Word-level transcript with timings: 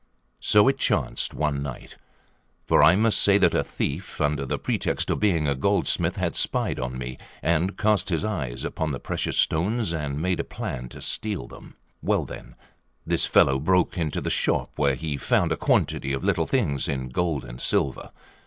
So 0.39 0.67
it 0.67 0.79
chanced 0.79 1.31
one 1.35 1.61
night: 1.61 1.95
for 2.65 2.81
I 2.81 2.95
must 2.95 3.21
say 3.21 3.37
that 3.37 3.53
a 3.53 3.63
thief, 3.63 4.19
under 4.19 4.47
the 4.47 4.57
pretext 4.57 5.11
of 5.11 5.19
being 5.19 5.47
a 5.47 5.53
goldsmith, 5.53 6.15
had 6.15 6.35
spied 6.35 6.79
on 6.79 6.97
me, 6.97 7.19
and 7.43 7.77
cast 7.77 8.09
his 8.09 8.25
eyes 8.25 8.65
upon 8.65 8.93
the 8.93 8.99
precious 8.99 9.37
stones, 9.37 9.91
and 9.93 10.19
made 10.19 10.39
a 10.39 10.43
plan 10.43 10.89
to 10.89 11.03
steal 11.03 11.45
them. 11.45 11.75
Well, 12.01 12.25
then, 12.25 12.55
this 13.05 13.27
fellow 13.27 13.59
broke 13.59 13.95
into 13.95 14.21
the 14.21 14.31
shop, 14.31 14.71
where 14.75 14.95
he 14.95 15.17
found 15.17 15.51
a 15.51 15.55
quantity 15.55 16.13
of 16.13 16.23
little 16.23 16.47
things 16.47 16.87
in 16.87 17.09
gold 17.09 17.45
and 17.45 17.61
silver. 17.61 18.09